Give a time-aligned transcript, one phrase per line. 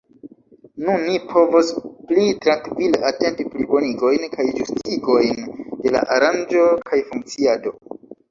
[0.85, 1.67] Nun ni povos
[2.11, 5.45] pli trankvile atenti plibonigojn kaj ĝustigojn
[5.83, 7.77] de la aranĝo kaj funkciado.